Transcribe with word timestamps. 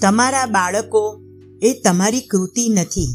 તમારા 0.00 0.46
બાળકો 0.46 1.20
એ 1.62 1.80
તમારી 1.84 2.20
કૃતિ 2.20 2.68
નથી. 2.68 3.14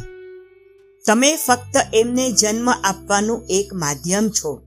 તમે 1.06 1.36
ફક્ત 1.36 1.96
એમને 1.96 2.32
જન્મ 2.32 2.70
આપવાનું 2.70 3.46
એક 3.50 3.74
માધ્યમ 3.74 4.30
છો. 4.30 4.62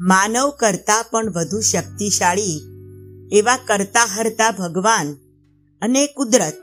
માનવ 0.00 0.50
કરતાં 0.50 1.04
પણ 1.10 1.32
વધુ 1.32 1.60
શક્તિશાળી 1.60 2.60
એવા 3.32 3.56
કરતા 3.56 4.04
હરતા 4.04 4.50
ભગવાન 4.50 5.12
અને 5.82 6.06
કુદરત 6.06 6.56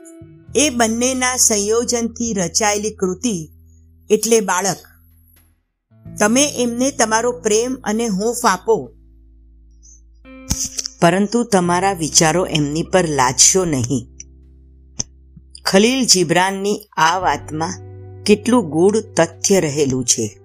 એ 0.56 0.70
બંનેના 0.70 1.36
સંયોજનથી 1.36 2.32
રચાયેલી 2.32 2.90
કૃતિ 2.90 3.48
એટલે 4.10 4.40
બાળક. 4.40 4.76
તમે 6.18 6.48
એમને 6.48 6.90
તમારો 6.90 7.32
પ્રેમ 7.32 7.78
અને 7.84 8.06
હોફ 8.06 8.46
આપો. 8.46 8.90
પરંતુ 11.00 11.44
તમારા 11.44 11.92
વિચારો 11.92 12.46
એમની 12.46 12.82
પર 12.82 13.08
લાદશો 13.08 13.64
નહીં. 13.64 14.17
ખલીલ 15.70 16.06
જીબ્રાનની 16.06 16.80
આ 16.96 17.18
વાતમાં 17.18 17.74
કેટલું 18.22 18.70
ગૂઢ 18.70 18.96
તથ્ય 18.96 19.60
રહેલું 19.60 20.04
છે. 20.04 20.40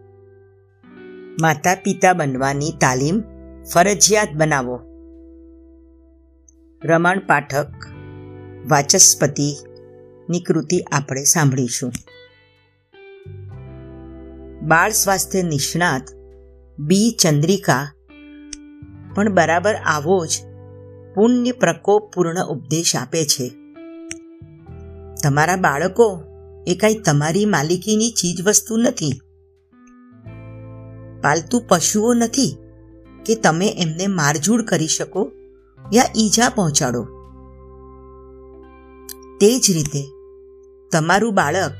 માતા 1.41 1.75
પિતા 1.75 2.13
બનવાની 2.13 2.71
તાલીમ 2.81 3.23
ફરજિયાત 3.73 4.27
બનાવો. 4.33 4.79
રમણ 6.85 7.19
પાઠક 7.19 7.67
વાચસ્પતિની 8.67 10.39
કૃતિ 10.39 10.79
આપણે 10.79 11.23
સાંભળીશું. 11.23 11.91
બાળ 14.67 14.91
સ્વાસ્થ્ય 14.91 15.41
નિષ્ણાત 15.41 16.01
બી 16.79 17.17
ચંદ્રિકા 17.21 17.91
પણ 19.15 19.33
બરાબર 19.33 19.75
આવો 19.75 20.25
જ 20.25 20.29
પુણ્ય 21.15 21.51
પ્રકોપપૂર્ણ 21.51 22.45
ઉપદેશ 22.45 22.95
આપે 22.95 23.25
છે. 23.25 23.62
તમારા 25.23 25.55
બાળકો 25.55 26.23
એ 26.67 26.75
કાંઈ 26.75 26.95
તમારી 26.95 27.45
માલિકીની 27.45 28.11
ચીજ 28.11 28.47
વસ્તુ 28.47 28.77
નથી. 28.77 29.21
પાલતુ 31.21 31.61
પશુઓ 31.67 32.13
નથી 32.13 32.57
કે 33.25 33.35
તમે 33.35 33.67
એમને 33.67 34.07
મારઝૂડ 34.07 34.61
કરી 34.61 34.87
શકો 34.87 35.31
યા 35.93 36.03
ઈજા 36.15 36.49
પહોંચાડો. 36.49 37.03
તે 39.41 39.59
જ 39.59 39.71
રીતે 39.71 40.03
તમારું 40.91 41.33
બાળક 41.33 41.71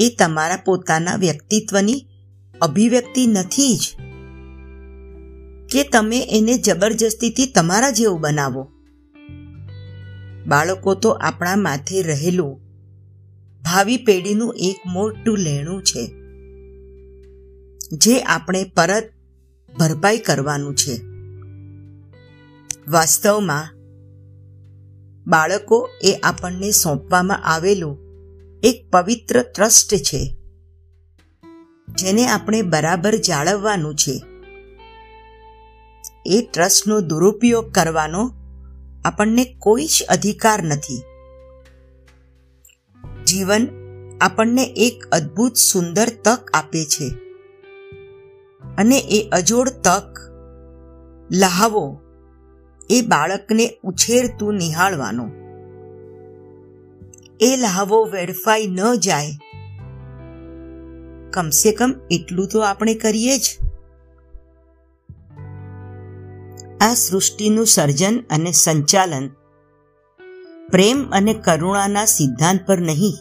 એ 0.00 0.16
તમારા 0.18 0.56
પોતાના 0.56 1.16
વ્યક્તિત્વની 1.16 2.06
અભિવ્યક્તિ 2.60 3.26
નથી 3.26 3.76
જ 3.76 3.96
કે 5.72 5.82
તમે 5.82 6.20
એને 6.20 6.58
જબરજસ્તીથી 6.58 7.46
તમારા 7.46 7.90
જેવું 7.90 8.20
બનાવો. 8.20 8.68
બાળકો 10.46 10.94
તો 10.94 11.10
આપણા 11.10 11.56
માથે 11.56 12.02
રહેલું. 12.02 12.60
ભાવિ 13.62 13.96
પેઢીનું 13.96 14.54
એક 14.56 14.80
મોટું 14.86 15.38
લેણું 15.38 15.82
છે. 15.82 16.06
જે 17.92 18.20
આપણે 18.20 18.64
પરત 18.64 19.10
ભરપાઈ 19.78 20.18
કરવાનું 20.18 20.74
છે. 20.74 21.02
વાસ્તવમાં, 22.88 23.74
બાળકો 25.30 25.88
એ 26.02 26.20
આપણને 26.22 26.70
સોંપવામાં 26.70 27.44
આવેલું 27.44 27.98
એક 28.62 28.90
પવિત્ર 28.90 29.42
ટ્રસ્ટ 29.42 29.94
છે. 29.94 30.36
જેને 31.94 32.28
આપણે 32.28 32.62
બરાબર 32.62 33.16
જાળવવાનું 33.16 33.94
છે. 33.94 34.22
એ 36.26 36.48
ટ્રસ્ટનો 36.52 37.00
દુરુપયોગ 37.00 37.72
કરવાનો 37.72 38.32
આપણને 39.04 39.56
કોઈ 39.58 39.86
જ 39.86 40.02
અધિકાર 40.08 40.62
નથી. 40.62 41.02
જીવન 43.26 43.68
આપણને 44.20 44.62
એક 44.62 45.04
અદ્ભુત 45.12 45.54
સુંદર 45.54 46.08
તક 46.08 46.50
આપે 46.54 46.84
છે. 46.84 47.10
અને 48.78 48.98
એ 48.98 49.28
અજોડ 49.32 49.68
તક 49.68 50.18
લહાવો 51.32 52.00
એ 52.90 53.00
બાળકને 53.00 53.78
ઉછેરતું 53.84 54.54
નિહાળવાનો. 54.54 55.30
એ 57.40 57.56
લહાવો 57.56 58.04
વેડફાઈ 58.04 58.66
ન 58.66 58.94
જાય. 58.94 59.30
કમસે 61.30 61.72
કમ 61.72 61.94
એટલું 62.10 62.48
તો 62.48 62.60
આપણે 62.60 62.94
કરીએ 62.94 63.38
જ. 63.38 63.58
આ 66.80 66.94
સૃષ્ટિનું 66.94 67.66
સર્જન 67.66 68.20
અને 68.30 68.52
સંચાલન 68.52 69.28
પ્રેમ 70.70 71.10
અને 71.10 71.34
કરુણાના 71.34 72.04
સિદ્ધાંત 72.04 72.66
પર 72.66 72.80
નહીં, 72.80 73.14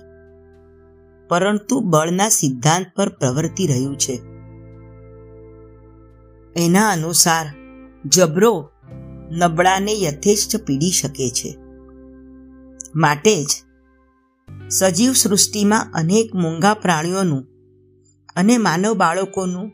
પરંતુ 1.27 1.79
બળના 1.79 2.29
સિદ્ધાંત 2.29 2.85
પર 2.95 3.09
પ્રવર્તી 3.09 3.67
રહ્યું 3.67 3.97
છે. 3.97 4.15
એના 6.55 6.89
અનુસાર, 6.89 7.45
જબરો 8.05 8.69
નબળાને 9.31 10.01
યથેષ્ટ 10.01 10.65
પીડી 10.65 10.89
શકે 10.89 11.29
છે. 11.29 11.57
માટે 12.95 13.43
જ, 13.43 13.49
સજીવ 14.69 15.13
સૃષ્ટિમાં 15.13 15.91
અનેક 15.93 16.35
મૂંગા 16.35 16.73
પ્રાણીઓનું 16.73 17.45
અને 18.35 18.57
માનવ 18.57 18.93
બાળકોનું 18.93 19.71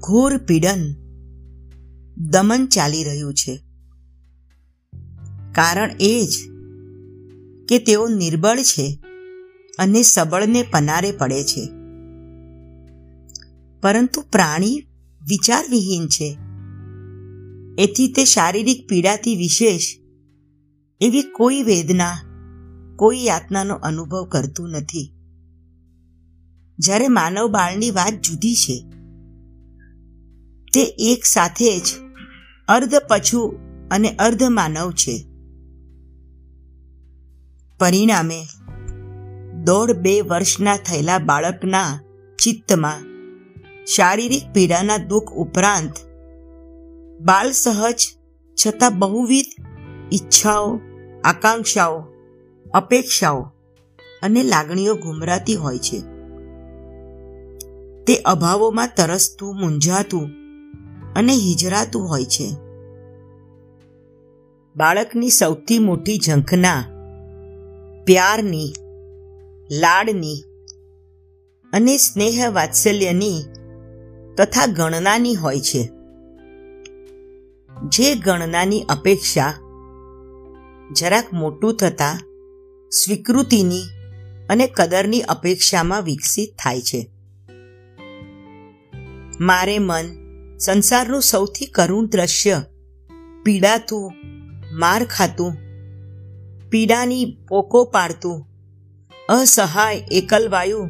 ઘોર 0.00 0.36
પીડન 0.36 1.03
દમન 2.16 2.66
ચાલી 2.66 3.04
રહ્યું 3.04 3.34
છે. 3.34 3.56
કારણ 5.52 5.90
એ 6.00 6.26
જ 6.26 6.50
કે 7.68 7.78
તેઓ 7.78 8.08
નિર્બળ 8.08 8.58
છે 8.58 8.98
અને 9.78 10.02
સબળને 10.02 10.62
પનારે 10.62 11.12
પડે 11.12 11.44
છે. 11.44 11.66
પરંતુ 13.80 14.20
પ્રાણી 14.32 14.86
વિચારવિહીન 15.28 16.06
છે. 16.06 16.36
એથી 17.78 18.12
તે 18.12 18.24
શારીરિક 18.24 18.86
પીડાથી 18.88 19.36
વિશેષ 19.36 19.96
એવી 21.00 21.22
કોઈ 21.22 21.62
વેદના, 21.62 22.18
કોઈ 22.96 23.24
યાતનાનો 23.24 23.74
અનુભવ 23.74 24.24
કરતું 24.24 24.70
નથી. 24.70 25.12
જ્યારે 26.78 27.08
માનવ 27.08 27.46
બાળની 27.46 27.90
વાત 27.90 28.20
જુદી 28.20 28.54
છે, 28.54 28.84
તે 30.74 30.82
એક 30.82 31.24
સાથે 31.24 31.78
જ 31.78 32.03
અર્ધ 32.68 32.94
પછુ 33.08 33.58
અને 33.90 34.16
અર્ધ 34.16 34.42
માનવ 34.42 34.90
છે. 34.90 35.26
પરિણામે, 37.80 38.46
દોઢ 39.64 39.90
બે 39.90 40.20
વર્ષના 40.20 40.76
થયેલા 40.76 41.18
બાળકના 41.18 42.00
ચિત્તમાં 42.42 43.00
શારીરિક 43.84 44.42
પીડાના 44.54 44.96
દુઃખ 44.96 45.32
ઉપરાંત 45.32 45.92
બાલ 47.20 47.50
સહજ 47.52 48.00
છતાં 48.66 48.98
બહુવિધ 48.98 49.46
ઈચ્છાઓ, 50.12 50.80
આકાંક્ષાઓ, 51.24 52.06
અપેક્ષાઓ 52.74 53.40
અને 54.22 54.42
લાગણીઓ 54.42 54.94
ગુમરાતી 54.94 55.54
હોય 55.54 55.78
છે. 55.78 56.00
તે 58.04 58.16
અભાવોમાં 58.16 58.90
તરસતું, 58.96 59.56
મૂંઝાતું 59.60 60.43
અને 61.14 61.32
હિજરાતું 61.32 62.08
હોય 62.08 62.24
છે. 62.24 62.52
બાળકની 64.76 65.30
સૌથી 65.30 65.78
મોટી 65.78 66.18
ઝંખના, 66.26 66.84
પ્યારની, 68.04 68.72
લાડની 69.70 70.44
અને 71.72 71.96
સ્નેહ 71.96 72.50
વાત્સલ્યની 72.50 73.42
તથા 74.36 74.66
ગણનાની 74.66 75.34
હોય 75.34 75.60
છે. 75.60 75.90
જે 77.88 78.14
ગણનાની 78.14 78.82
અપેક્ષા 78.82 79.54
જરાક 80.92 81.32
મોટું 81.32 81.76
થતાં 81.76 82.18
સ્વીકૃતિની 82.90 83.82
અને 84.50 84.66
કદરની 84.66 85.20
અપેક્ષામાં 85.20 86.02
વિકસિત 86.02 86.54
થાય 86.58 86.80
છે. 86.80 87.10
મારે 89.40 89.78
મન 89.78 90.23
સંસારનું 90.58 91.22
સૌથી 91.22 91.66
કરુણ 91.66 92.06
દ્રશ્ય, 92.06 92.62
પીડાતું, 93.44 94.12
માર 94.72 95.04
ખાતું, 95.04 95.56
પીડાની 96.70 97.36
પોકો 97.48 97.84
પાડતું, 97.84 98.46
અસહાય 99.28 99.96
એકલવાયુ 100.12 100.80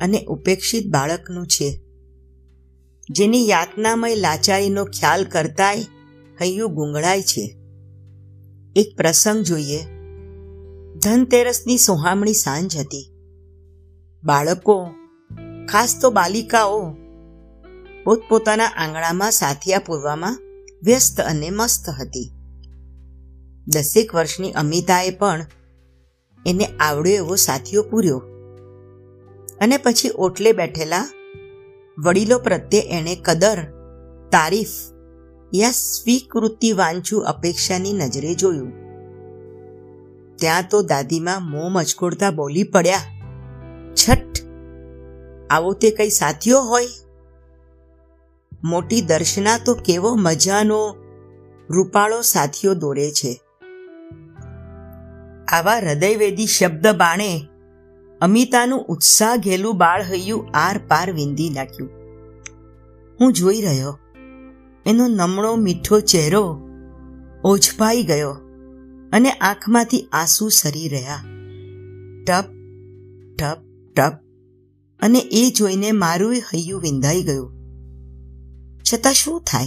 અને 0.00 0.24
ઉપેક્ષિત 0.24 0.86
બાળકનું 0.86 1.46
છે. 1.46 1.82
જેની 3.10 3.48
યાતનામય 3.48 4.14
લાચારીનો 4.14 4.84
ખ્યાલ 4.84 5.24
કરતાય 5.24 5.78
હૈયું 6.40 6.74
ગુંગળાય 6.74 7.22
છે. 7.22 7.56
એક 8.76 8.96
પ્રસંગ 8.96 9.44
જોઈએ. 9.44 9.80
ધનતેરસની 11.04 11.78
સોહામણી 11.78 12.32
સાંજ 12.32 12.76
હતી. 12.76 13.12
બાળકો, 14.24 14.86
ખાસ 15.68 15.98
તો 16.02 16.10
બાલિકાઓ 16.10 16.96
પોતપોતાના 18.04 18.64
આંગણામાં 18.64 19.30
સાથિયા 19.30 19.78
પૂરવામાં 19.78 20.38
વ્યસ્ત 20.82 21.20
અને 21.20 21.50
મસ્ત 21.50 21.88
હતી. 21.88 22.32
દસેક 23.66 24.14
વર્ષની 24.14 24.52
અમિતાએ 24.52 25.10
પણ 25.10 25.46
એને 26.46 26.64
આવડ્યો 26.64 27.14
એવો 27.14 27.36
સાથીઓ 27.36 27.82
પૂર્યો. 27.82 28.22
અને 29.60 29.76
પછી 29.76 30.10
ઓટલે 30.14 30.52
બેઠેલા 30.52 31.08
વડીલો 31.98 32.38
પ્રત્યે 32.38 32.80
એણે 32.80 33.16
કદર, 33.16 33.58
તારીફ 34.30 34.68
યા 35.54 35.70
સ્વીકૃતિ 35.70 36.72
વાંચું 36.72 37.24
અપેક્ષાની 37.24 37.92
નજરે 37.92 38.34
જોયું. 38.34 38.72
ત્યાં 40.36 40.68
તો 40.70 40.82
દાદીમાં 40.82 41.50
મોં 41.50 41.72
મચકોડતા 41.72 42.30
બોલી 42.30 42.62
પડ્યા, 42.62 43.00
છઠ, 43.94 44.42
આવો 45.50 45.72
તે 45.72 45.90
કઈ 45.90 46.10
સાથીઓ 46.10 46.60
હોય? 46.60 46.86
મોટી 48.64 49.00
દર્શના 49.00 49.58
તો 49.58 49.74
કેવો 49.74 50.14
મજાનો 50.14 50.96
રૂપાળો 51.70 52.20
સાથીઓ 52.20 52.74
દોરે 52.74 53.10
છે. 53.10 53.40
આવા 55.48 55.78
હૃદયવેદી 55.78 56.46
શબ્દ 56.46 56.86
બાણે 56.86 57.48
અમિતાનું 58.20 58.84
ઉત્સાહ 58.84 59.36
ઘેલું 59.36 59.78
બાળ 59.78 60.02
હૈયું 60.02 60.48
આર 60.54 60.78
પાર 60.78 61.12
વિંદી 61.12 61.50
નાખ્યું. 61.50 61.90
હું 63.20 63.32
જોઈ 63.32 63.60
રહ્યો. 63.60 63.98
એનો 64.86 65.08
નમણો 65.08 65.56
મીઠો 65.56 66.00
ચહેરો 66.00 66.60
ઓછપાઈ 67.44 68.02
ગયો 68.02 68.30
અને 69.12 69.30
આંખમાંથી 69.30 70.08
આંસુ 70.12 70.48
સરી 70.48 70.88
રહ્યા. 70.88 71.24
ટપ 72.24 72.44
ટપ 73.38 73.58
ટપ 73.96 74.12
અને 75.00 75.18
એ 75.18 75.50
જોઈને 75.50 75.92
મારું 75.92 76.34
હૈયું 76.34 76.80
વિંધાઈ 76.80 77.22
ગયું. 77.22 77.51
છતાં 78.82 79.12
શું 79.12 79.42
થાય? 79.46 79.66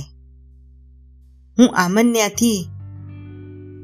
હું 1.60 1.78
આમન્યાથી 1.78 2.68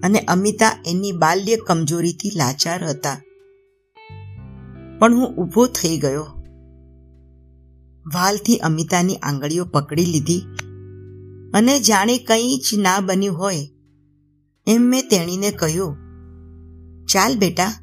અને 0.03 0.19
અમિતા 0.19 0.83
એની 0.87 1.11
બાલ્ય 1.11 1.55
કમજોરીથી 1.55 2.31
લાચાર 2.35 2.87
હતા. 2.87 3.21
પણ 4.99 5.15
હું 5.15 5.35
ઊભો 5.35 5.65
થઈ 5.65 5.97
ગયો. 5.97 6.27
વાલથી 8.13 8.57
અમિતાની 8.57 9.15
આંગળીઓ 9.15 9.65
પકડી 9.65 10.05
લીધી. 10.05 10.43
અને 11.53 11.79
જાણે 11.79 12.17
કંઈ 12.17 12.57
જ 12.57 12.77
ના 12.77 12.99
બન્યું 12.99 13.37
હોય 13.37 13.69
એમ 14.67 14.81
મેં 14.81 15.09
તેણીને 15.09 15.51
કહ્યું, 15.51 15.95
ચાલ 17.05 17.37
બેટા, 17.37 17.73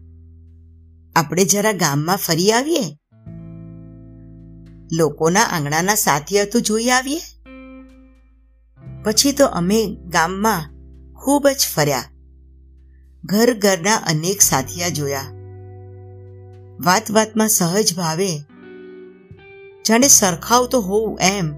આપણે 1.16 1.44
જરા 1.44 1.72
ગામમાં 1.72 2.16
ફરી 2.16 2.52
આવીએ? 2.52 2.84
લોકોના 4.92 5.40
આંગણાના 5.40 5.94
સાથિયા 5.94 6.44
તો 6.44 6.60
જોઈ 6.60 6.88
આવીએ? 6.88 7.20
પછી 9.04 9.32
તો 9.32 9.46
અમે 9.46 9.96
ગામમાં 10.06 10.70
ખૂબ 11.14 11.48
જ 11.48 11.66
ફર્યા. 11.74 12.04
ઘર 13.24 13.54
ઘરના 13.54 13.96
અનેક 13.96 14.40
સાથિયા 14.40 14.88
જોયા. 14.88 15.26
વાત 16.80 17.10
વાતમાં 17.10 17.48
સહજ 17.48 17.96
ભાવે, 17.96 18.28
જાણે 19.88 20.08
સરખાવ 20.08 20.66
તો 20.66 20.80
હોવું 20.80 21.18
એમ. 21.20 21.52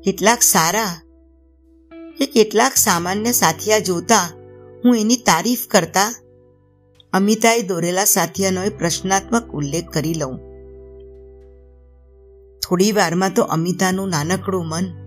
કેટલાક 0.00 0.42
સારા 0.42 1.02
કે 2.18 2.26
કેટલાક 2.26 2.72
સામાન્ય 2.76 3.32
સાથિયા 3.32 3.78
જોતા 3.78 4.30
હું 4.84 4.96
એની 4.96 5.16
તારીફ 5.16 5.66
કરતા 5.68 6.14
અમિતાએ 7.12 7.62
દોરેલા 7.62 8.04
સાથિયાનો 8.04 8.60
પ્રશ્નાત્મક 8.78 9.52
ઉલ્લેખ 9.52 9.88
કરી 9.90 10.14
લઉં. 10.14 10.36
થોડી 12.60 12.92
વારમાં 12.92 13.34
તો 13.34 13.42
અમિતાનું 13.42 14.08
નાનકડું 14.08 14.66
મન 14.66 15.01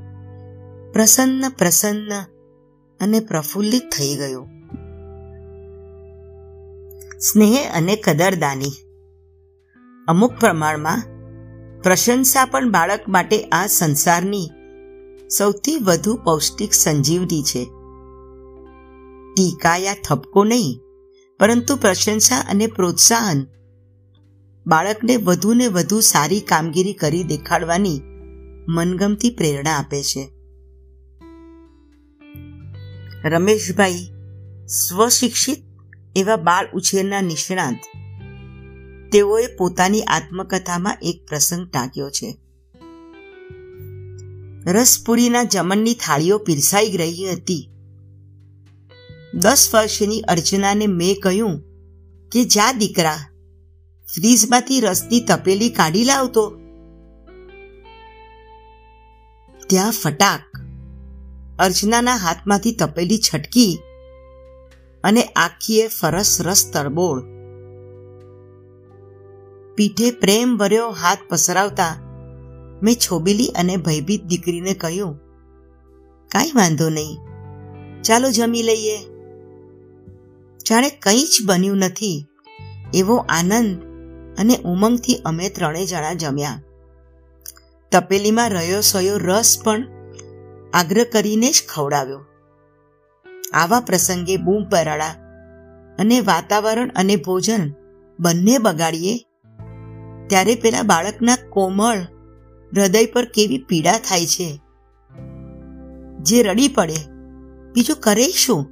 પ્રસન્ન 0.96 1.50
પ્રસન્ન 1.50 2.12
અને 3.00 3.20
પ્રફુલ્લિત 3.20 3.84
થઈ 3.98 4.16
ગયો. 4.16 4.48
સ્નેહ 7.20 7.72
અને 7.74 7.96
કદરદાની 7.96 8.70
અમુક 10.08 10.34
પ્રમાણમાં 10.40 11.02
પ્રશંસા 11.82 12.46
પણ 12.46 12.72
બાળક 12.72 13.00
માટે 13.08 13.44
આ 13.44 13.68
સંસારની 13.68 14.50
સૌથી 15.38 15.78
વધુ 15.78 16.16
પૌષ્ટિક 16.24 16.74
સંજીવની 16.74 17.44
છે. 17.44 17.66
ટીકા 19.34 19.78
યા 19.78 19.94
થપકો 19.94 20.44
નહીં, 20.44 20.80
પરંતુ 21.40 21.76
પ્રશંસા 21.76 22.38
અને 22.38 22.68
પ્રોત્સાહન 22.68 23.48
બાળકને 24.68 25.18
વધુ 25.18 25.54
ને 25.54 25.68
વધુ 25.68 26.00
સારી 26.00 26.42
કામગીરી 26.42 26.94
કરી 26.94 27.24
દેખાડવાની 27.24 28.02
મનગમતી 28.68 29.30
પ્રેરણા 29.30 29.72
આપે 29.72 30.04
છે. 30.04 30.35
રમેશભાઈ 33.26 34.12
સ્વશિક્ષિત 34.68 35.58
એવા 36.16 36.36
બાળ 36.36 36.72
ઉછેરના 36.74 37.22
નિષ્ણાંત. 37.22 37.80
તેઓએ 39.12 39.48
પોતાની 39.48 40.02
આત્મકથામાં 40.02 40.98
એક 41.02 41.26
પ્રસંગ 41.28 41.70
ટાંક્યો 41.70 42.10
છે. 42.10 42.38
રસપુરીના 44.72 45.44
જમણની 45.44 45.94
થાળીઓ 45.94 46.38
પીરસાઈ 46.38 46.92
રહી 46.92 47.26
હતી. 47.34 47.70
દસ 49.34 49.70
વર્ષની 49.74 50.22
અર્ચનાને 50.22 50.88
મેં 50.88 51.16
કહ્યું 51.24 51.60
કે, 52.30 52.44
જા 52.44 52.72
દીકરા, 52.72 53.16
ફ્રીજમાંથી 54.16 54.82
રસની 54.82 55.20
તપેલી 55.20 55.70
કાઢી 55.70 56.04
લાવતો 56.04 56.50
ત્યાં 59.70 59.92
ફટાક 59.92 60.65
અર્ચનાના 61.60 62.16
હાથમાંથી 62.16 62.72
તપેલી 62.72 63.18
છટકી 63.18 63.80
અને 65.04 65.24
આખીએ 65.24 65.88
ફરસ 65.88 66.42
રસ 66.42 66.72
તરબોળ 66.74 67.22
પીઠે 69.76 70.12
પ્રેમ 70.12 70.58
ભર્યો 70.58 70.90
હાથ 70.90 71.20
પસરાવતા 71.30 72.02
મેં 72.84 72.96
છોબીલી 72.96 73.48
અને 73.48 73.78
ભયભીત 73.78 74.26
દીકરીને 74.26 74.74
કહ્યું, 74.74 75.16
કાંઈ 76.32 76.52
વાંધો 76.56 76.90
નહીં. 76.90 77.20
ચાલો 78.02 78.32
જમી 78.32 78.64
લઈએ. 78.64 78.98
જાણે 80.70 80.90
કંઈ 80.90 81.24
જ 81.24 81.46
બન્યું 81.46 81.78
નથી, 81.78 82.28
એવો 82.94 83.16
આનંદ 83.18 83.84
અને 84.38 84.58
ઉમંગથી 84.58 85.22
અમે 85.26 85.50
ત્રણેય 85.50 85.86
જણા 85.86 86.14
જમ્યા. 86.14 86.62
તપેલીમાં 87.92 88.50
રહ્યો 88.50 88.82
સયો 88.82 89.18
રસ 89.18 89.62
પણ 89.64 89.95
આગ્રહ 90.76 91.04
કરીને 91.04 91.52
જ 91.52 91.64
ખવડાવ્યો. 91.70 92.26
આવા 93.54 93.80
પ્રસંગે 93.80 94.38
બૂમ 94.38 94.64
પરાળા 94.70 95.10
અને 96.00 96.20
વાતાવરણ 96.20 96.92
અને 96.96 97.16
ભોજન 97.16 97.72
બંને 98.20 98.58
બગાડીએ, 98.58 99.18
ત્યારે 100.28 100.56
પેલા 100.56 100.82
બાળકના 100.82 101.36
કોમળ 101.50 101.98
હૃદય 102.76 103.06
પર 103.06 103.26
કેવી 103.26 103.58
પીડા 103.58 103.98
થાય 103.98 104.26
છે. 104.26 104.62
જે 106.22 106.44
રડી 106.44 106.68
પડે, 106.68 107.00
બીજું 107.74 107.98
કરે 107.98 108.28
શું? 108.28 108.64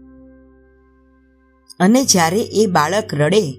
અને 1.79 2.03
જ્યારે 2.03 2.41
એ 2.41 2.65
બાળક 2.65 3.13
રડે, 3.13 3.51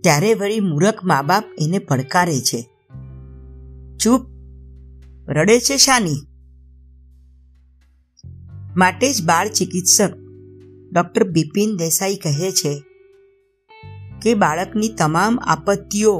ત્યારે 0.00 0.34
વળી 0.34 0.60
મૂરખ 0.60 1.04
મા 1.04 1.22
બાપ 1.22 1.44
એને 1.58 1.78
પડકારે 1.78 2.40
છે. 2.40 2.68
ચૂપ, 3.96 4.20
રડે 5.28 5.60
છે 5.60 5.76
શાની? 5.76 6.33
માટે 8.76 9.12
જ 9.12 9.24
બાળ 9.24 9.48
ચિકિત્સક 9.48 10.10
ડૉક્ટર 10.92 11.30
બિપિન 11.30 11.76
દેસાઈ 11.76 12.16
કહે 12.16 12.52
છે 12.52 12.82
કે 14.22 14.34
બાળકની 14.34 14.88
તમામ 14.88 15.38
આપત્તિઓ 15.42 16.18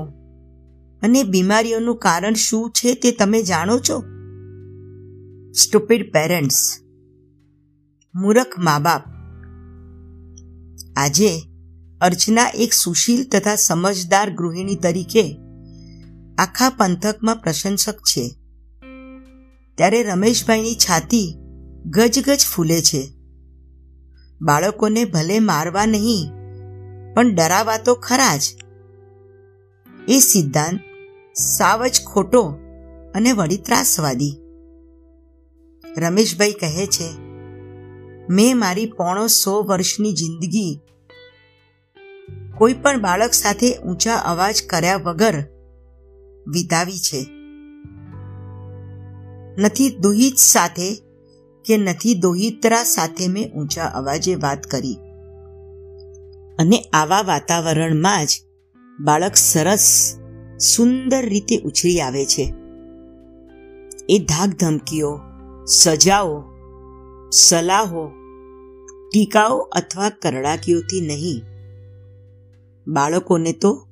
અને 1.03 1.23
બીમારીઓનું 1.23 1.97
કારણ 1.97 2.35
શું 2.35 2.71
છે 2.71 2.95
તે 2.95 3.13
તમે 3.13 3.43
જાણો 3.43 3.79
છો? 3.79 4.01
સ્ટુપિડ 5.53 6.13
પેરેન્ટ્સ 6.13 6.81
મૂરખ 8.15 8.59
મા 8.59 8.79
બાપ 8.79 9.03
આજે 10.97 11.29
અર્ચના 12.01 12.49
એક 12.55 12.73
સુશીલ 12.73 13.29
તથા 13.33 13.55
સમજદાર 13.55 14.31
ગૃહિણી 14.31 14.75
તરીકે 14.75 15.37
આખા 16.39 16.69
પંથકમાં 16.71 17.37
પ્રશંસક 17.37 17.95
છે. 17.95 18.35
ત્યારે 19.75 20.03
રમેશભાઈની 20.03 20.75
છાતી 20.75 21.37
ગજગજ 21.87 22.47
ફૂલે 22.55 22.81
છે. 22.81 23.13
બાળકોને 24.43 25.05
ભલે 25.05 25.39
મારવા 25.39 25.87
નહીં, 25.87 26.31
પણ 27.15 27.35
ડરાવા 27.35 27.77
તો 27.79 27.95
ખરા 27.95 28.37
જ. 28.37 28.41
એ 30.09 30.19
સિદ્ધાંત 30.19 30.81
સાવ 31.37 31.87
જ 31.87 32.05
ખોટો 32.05 32.43
અને 33.15 33.33
વળી 33.33 33.57
ત્રાસવાદી. 33.57 34.41
રમેશભાઈ 35.99 36.53
કહે 36.53 36.87
છે, 36.87 37.11
મેં 38.29 38.59
મારી 38.59 38.87
પોણો 38.87 39.27
સો 39.27 39.63
વર્ષની 39.63 40.13
જિંદગી 40.13 40.81
કોઈ 42.59 42.75
પણ 42.75 43.01
બાળક 43.01 43.33
સાથે 43.33 43.79
ઊંચા 43.79 44.15
અવાજ 44.15 44.63
કર્યા 44.63 44.97
વગર 44.97 45.35
વિતાવી 46.47 46.99
છે. 46.99 47.27
નથી, 49.63 49.97
દુહિત 50.01 50.37
સાથે 50.37 51.04
કે 51.65 51.77
નથી 51.77 52.15
દોહિત્રા 52.15 52.85
સાથે 52.85 53.29
મેં 53.29 53.53
ઊંચા 53.53 53.85
અવાજે 53.85 54.35
વાત 54.35 54.63
કરી. 54.63 54.95
અને 56.59 56.81
આવા 56.93 57.23
વાતાવરણમાં 57.23 58.27
જ 58.27 58.29
બાળક 59.01 59.35
સરસ, 59.35 60.17
સુંદર 60.59 61.29
રીતે 61.29 61.57
ઉછળી 61.57 62.01
આવે 62.01 62.27
છે. 62.27 62.55
એ 64.09 64.19
ધાક 64.19 64.49
ધમકીઓ, 64.49 65.21
સજાઓ, 65.67 66.45
સલાહો, 67.31 68.09
ટીકાઓ 69.13 69.59
અથવા 69.59 70.11
કરડાકીઓથી 70.11 71.01
નહીં. 71.01 71.43
બાળકોને 72.93 73.53
તો 73.53 73.87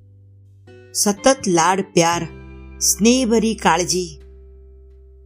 સતત 0.95 1.37
લાડ, 1.49 1.81
પ્યાર, 1.81 2.29
સ્નેહભરી 2.79 3.55
કાળજી, 3.55 4.21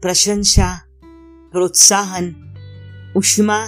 પ્રશંસા 0.03 0.86
પ્રોત્સાહન, 1.57 2.27
ઉષ્મા 3.17 3.67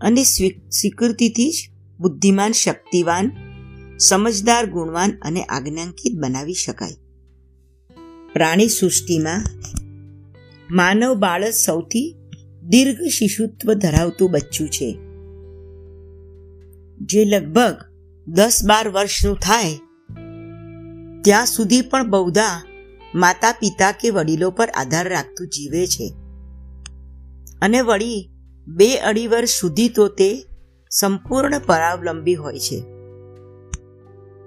અને 0.00 0.22
સ્વીકૃતિથી 0.24 1.50
જ 1.50 1.58
બુદ્ધિમાન, 1.98 2.52
શક્તિવાન, 2.52 3.26
સમજદાર, 4.00 4.64
ગુણવાન 4.66 5.12
અને 5.22 5.42
આજ્ઞાંકિત 5.48 6.14
બનાવી 6.18 6.52
શકાય. 6.52 6.96
પ્રાણી 8.32 8.68
સૃષ્ટિમાં 8.68 9.42
માનવ 10.70 11.12
બાળક 11.14 11.54
સૌથી 11.56 12.08
દીર્ઘ 12.62 13.02
શિશુત્વ 13.08 13.72
ધરાવતું 13.74 14.30
બચ્ચું 14.30 14.68
છે, 14.68 14.88
જે 17.00 17.22
લગભગ 17.24 17.76
દસ 18.26 18.58
બાર 18.68 18.86
વર્ષનું 18.88 19.36
થાય, 19.38 19.76
ત્યાં 21.24 21.46
સુધી 21.46 21.82
પણ 21.82 22.10
બહુધા 22.10 22.56
માતા 23.14 23.52
પિતા 23.52 23.92
કે 23.92 24.10
વડીલો 24.10 24.50
પર 24.50 24.68
આધાર 24.70 25.06
રાખતું 25.08 25.48
જીવે 25.48 25.84
છે. 25.86 26.08
અને 27.62 27.80
વળી 27.80 28.30
બે 28.68 28.96
અઢી 28.96 29.26
વર્ષ 29.26 29.50
સુધી 29.60 29.88
તો 29.88 30.08
તે 30.08 30.46
સંપૂર્ણ 30.90 31.60
પરાવલંબી 31.66 32.34
હોય 32.34 32.58
છે. 32.58 32.80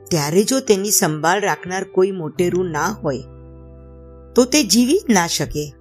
ત્યારે 0.10 0.44
જો 0.44 0.60
તેની 0.60 0.92
સંભાળ 0.92 1.42
રાખનાર 1.42 1.84
કોઈ 1.84 2.12
મોટેરું 2.12 2.70
ના 2.70 2.86
હોય, 2.86 3.18
તો 4.36 4.46
તે 4.46 4.64
જીવી 4.64 5.00
જ 5.00 5.06
ના 5.10 5.28
શકે. 5.28 5.74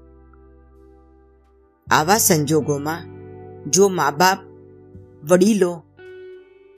આવા 1.91 2.19
સંજોગોમાં 2.19 3.05
જો 3.71 3.89
મા 3.89 4.11
બાપ 4.11 4.39
વડીલો 5.25 5.85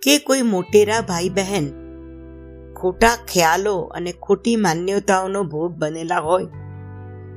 કે 0.03 0.19
કોઈ 0.19 0.43
મોટેરા 0.43 1.01
ભાઈ 1.01 1.29
બહેન 1.29 1.67
ખોટા 2.75 3.17
ખ્યાલો 3.33 3.79
અને 3.79 4.13
ખોટી 4.13 4.57
માન્યતાઓનો 4.57 5.45
ભોગ 5.45 5.73
બનેલા 5.73 6.19
હોય, 6.19 6.47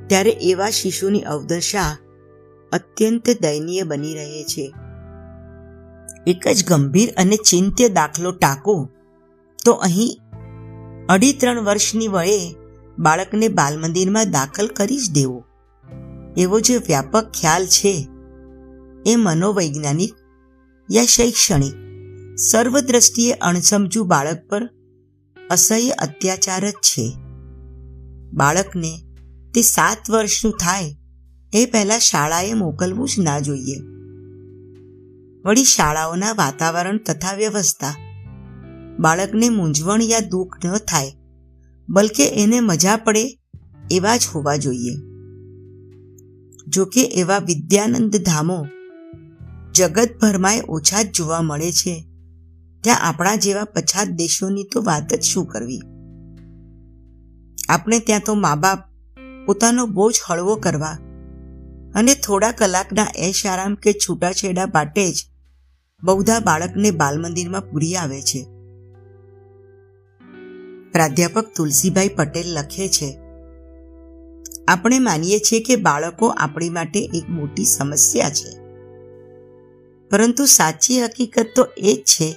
ત્યારે 0.06 0.30
એવા 0.30 0.70
શિશુની 0.70 1.20
અવદશા 1.20 1.96
અત્યંત 2.72 3.30
દયનીય 3.40 3.82
બની 3.82 4.14
રહે 4.14 4.44
છે. 4.44 4.74
એક 6.26 6.48
જ 6.48 6.68
ગંભીર 6.68 7.14
અને 7.16 7.36
ચિંત્ય 7.36 7.88
દાખલો 7.88 8.32
ટાંકો. 8.32 8.88
તો 9.64 9.72
અહીં 9.72 10.20
અઢી 11.06 11.32
ત્રણ 11.32 11.64
વર્ષની 11.64 12.08
વયે 12.08 12.54
બાળકને 12.98 13.48
બાલમંદિરમાં 13.48 14.30
દાખલ 14.30 14.66
કરી 14.66 14.98
જ 14.98 15.10
દેવો. 15.12 15.44
એવો 16.36 16.60
જે 16.60 16.76
વ્યાપક 16.76 17.30
ખ્યાલ 17.40 17.66
છે 17.66 18.08
એ 19.06 19.16
મનોવૈજ્ઞાનિક 19.16 20.14
યા 20.92 21.04
શૈક્ષણિક 21.04 21.74
સર્વ 22.38 22.80
દ્રષ્ટિએ 22.80 23.32
અણસમજુ 23.32 24.04
બાળક 24.04 24.48
પર 24.50 24.70
અસહ્ય 25.50 25.90
અત્યાચાર 25.90 26.70
જ 26.70 26.72
છે. 26.72 27.14
બાળકને 28.32 29.02
તે 29.54 29.62
સાત 29.62 30.10
વર્ષનું 30.10 30.52
થાય 30.52 30.97
એ 31.52 31.66
પહેલા 31.66 31.98
શાળાએ 31.98 32.52
મોકલવું 32.52 33.08
જ 33.08 33.18
ના 33.18 33.38
જોઈએ. 33.38 33.76
વળી 35.44 35.64
શાળાઓના 35.64 36.32
વાતાવરણ 36.32 36.98
તથા 36.98 37.34
વ્યવસ્થા. 37.34 37.94
બાળકને 38.98 39.48
મૂંઝવણ 39.48 40.02
યા 40.02 40.20
દુઃખ 40.20 40.66
ન 40.66 40.76
થાય, 40.76 41.12
બલકે 41.88 42.28
એને 42.42 42.60
મજા 42.60 42.96
પડે 42.96 43.38
એવા 43.90 44.16
જ 44.16 44.20
હોવા 44.34 44.56
જોઈએ. 44.56 44.94
જોકે 46.66 47.02
એવા 47.02 47.38
વિદ્યાનંદ 47.38 48.16
ધામો 48.16 48.66
જગતભરમાંય 49.74 50.60
ઓછા 50.68 51.02
જ 51.02 51.10
જોવા 51.14 51.42
મળે 51.42 51.72
છે. 51.72 52.04
ત્યાં 52.80 52.98
આપણા 53.00 53.34
જેવા 53.34 53.64
પછાત 53.64 54.08
દેશોની 54.08 54.64
તો 54.72 54.82
વાત 54.82 55.14
જ 55.14 55.22
શું 55.22 55.46
કરવી? 55.46 55.80
આપણે 57.68 57.98
ત્યાં 57.98 58.20
તો 58.26 58.34
મા 58.34 58.54
બાપ 58.54 58.78
પોતાનો 59.46 59.86
બોજ 59.86 60.14
હળવો 60.28 60.56
કરવા 60.56 60.98
અને 61.98 62.14
થોડા 62.14 62.52
કલાકના 62.52 63.06
એશ 63.16 63.46
આરામ 63.46 63.74
કે 63.74 63.92
છૂટાછેડા 63.92 64.66
માટે 64.66 65.12
જ 65.12 65.24
બહુધા 66.04 66.40
બાળકને 66.40 66.90
બાલમંદિરમાં 66.90 67.70
પૂરી 67.70 67.94
આવે 67.94 68.20
છે. 68.22 68.42
પ્રાધ્યાપક 70.92 71.46
તુલસીભાઈ 71.56 72.08
પટેલ 72.08 72.46
લખે 72.48 72.88
છે, 72.88 73.08
આપણે 74.68 74.98
માનીએ 74.98 75.38
છીએ 75.38 75.60
કે 75.60 75.76
બાળકો 75.76 76.28
આપણી 76.28 76.70
માટે 76.70 77.00
એક 77.00 77.30
મોટી 77.30 77.64
સમસ્યા 77.64 78.30
છે. 78.30 78.56
પરંતુ 80.10 80.46
સાચી 80.46 81.04
હકીકત 81.04 81.46
તો 81.56 81.66
એ 81.78 81.92
જ 81.94 82.02
છે 82.04 82.32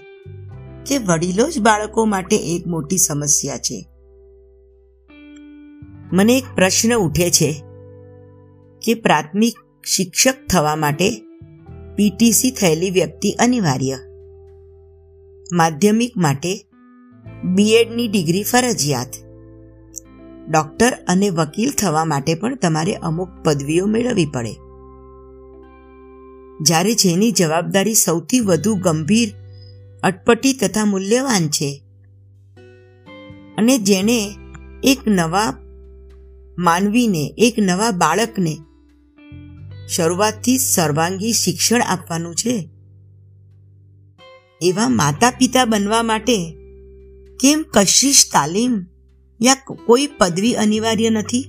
કે 0.85 0.97
વડીલો 0.97 1.49
જ 1.49 1.59
બાળકો 1.59 2.05
માટે 2.05 2.37
એક 2.55 2.67
મોટી 2.67 2.97
સમસ્યા 2.97 3.57
છે. 3.57 3.85
મને 6.13 6.37
એક 6.37 6.43
પ્રશ્ન 6.55 6.95
ઉઠે 6.95 7.29
છે 7.29 7.51
કે 8.85 8.93
પ્રાથમિક 8.93 9.53
શિક્ષક 9.85 10.35
થવા 10.49 10.75
માટે 10.75 11.21
પીટીસી 11.95 12.51
થયેલી 12.51 12.89
વ્યક્તિ 12.89 13.31
અનિવાર્ય. 13.31 13.97
માધ્યમિક 15.51 16.17
માટે 16.17 16.67
બીએડની 17.43 18.07
ડિગ્રી 18.07 18.43
ફરજિયાત. 18.43 19.07
ડોક્ટર 20.49 20.97
અને 21.07 21.29
વકીલ 21.29 21.71
થવા 21.71 22.05
માટે 22.05 22.35
પણ 22.35 22.55
તમારે 22.55 22.93
અમુક 22.93 23.29
પદવીઓ 23.43 23.85
મેળવવી 23.85 24.25
પડે. 24.25 24.51
જ્યારે 26.61 26.93
જેની 26.93 27.31
જવાબદારી 27.31 27.93
સૌથી 27.93 28.39
વધુ 28.39 28.75
ગંભીર, 28.75 29.33
અટપટી 30.03 30.53
તથા 30.53 30.85
મૂલ્યવાન 30.85 31.47
છે. 31.47 31.83
અને 33.57 33.77
જેણે 33.77 34.35
એક 34.83 34.99
નવા 35.07 35.53
માનવીને, 36.57 37.33
એક 37.37 37.55
નવા 37.59 37.91
બાળકને 37.91 38.57
શરૂઆતથી 39.95 40.57
સર્વાંગી 40.57 41.33
શિક્ષણ 41.33 41.81
આપવાનું 41.81 42.35
છે. 42.35 42.69
એવા 44.61 44.89
માતા 44.89 45.31
પિતા 45.31 45.65
બનવા 45.65 46.03
માટે 46.03 46.57
કેમ 47.39 47.65
કશિશ, 47.73 48.31
તાલીમ 48.33 48.85
યા 49.41 49.55
કોઈ 49.85 50.07
પદવી 50.07 50.53
અનિવાર્ય 50.53 51.09
નથી? 51.09 51.45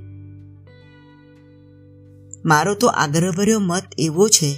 મારો 2.44 2.74
તો 2.74 2.86
આગ્રહભર્યો 2.86 3.60
મત 3.60 3.84
એવો 3.98 4.28
છે 4.28 4.54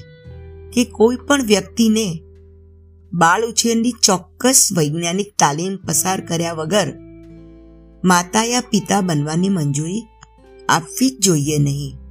કે 0.73 0.85
કોઈ 0.85 1.17
પણ 1.17 1.43
વ્યક્તિને 1.43 2.23
બાળ 3.13 3.47
ઉછેરની 3.47 3.93
ચોક્કસ 3.93 4.69
વૈજ્ઞાનિક 4.77 5.35
તાલીમ 5.39 5.77
પસાર 5.77 6.27
કર્યા 6.27 6.53
વગર 6.53 6.95
માતા 8.05 8.45
યા 8.45 8.61
પિતા 8.61 9.01
બનવાની 9.01 9.49
મંજૂરી 9.49 10.03
આપવી 10.69 11.11
જ 11.11 11.21
જોઈએ 11.21 11.59
નહીં. 11.59 12.04